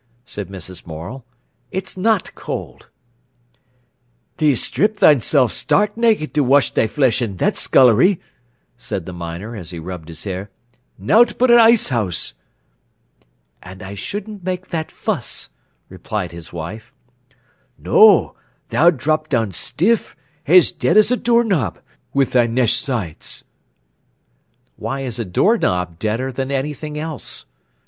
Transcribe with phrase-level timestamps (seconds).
[0.25, 0.87] said Mrs.
[0.87, 1.23] Morel.
[1.69, 2.87] "It's not cold."
[4.37, 8.19] "Thee strip thysen stark nak'd to wesh thy flesh i' that scullery,"
[8.77, 10.49] said the miner, as he rubbed his hair;
[10.97, 12.33] "nowt b'r a ice 'ouse!"
[13.61, 15.49] "And I shouldn't make that fuss,"
[15.87, 16.95] replied his wife.
[17.77, 18.33] "No,
[18.69, 20.15] tha'd drop down stiff,
[20.47, 21.77] as dead as a door knob,
[22.11, 23.43] wi' thy nesh sides."
[24.77, 27.45] "Why is a door knob deader than anything else?"